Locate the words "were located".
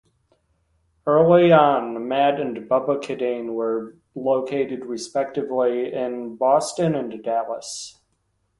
3.53-4.83